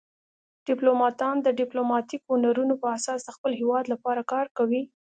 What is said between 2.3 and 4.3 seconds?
هنرونو په اساس د خپل هیواد لپاره